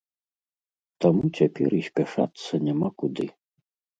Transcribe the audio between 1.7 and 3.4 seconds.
і спяшацца няма куды.